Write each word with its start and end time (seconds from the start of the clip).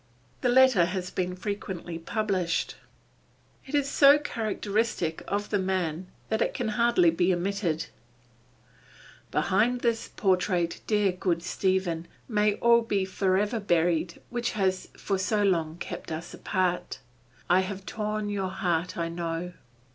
The 0.41 0.49
letter 0.49 0.85
has 0.85 1.11
been 1.11 1.35
frequently 1.35 1.99
published. 1.99 2.75
It 3.67 3.75
is 3.75 3.87
so 3.87 4.17
characteristic 4.17 5.23
of 5.27 5.51
the 5.51 5.59
man 5.59 6.07
that 6.29 6.41
it 6.41 6.55
can 6.55 6.69
hardly 6.69 7.11
be 7.11 7.31
omitted: 7.31 7.85
"Behind 9.29 9.81
this 9.81 10.07
portrait, 10.07 10.81
dear, 10.87 11.11
good 11.11 11.43
Stephen, 11.43 12.07
may 12.27 12.55
all 12.55 12.81
be 12.81 13.05
forever 13.05 13.59
buried 13.59 14.19
which 14.31 14.53
has 14.53 14.89
for 14.97 15.19
so 15.19 15.43
long 15.43 15.77
kept 15.77 16.11
us 16.11 16.33
apart. 16.33 16.97
I 17.47 17.59
have 17.59 17.85
torn 17.85 18.27
your 18.27 18.49
heart 18.49 18.97
I 18.97 19.07
know. 19.07 19.53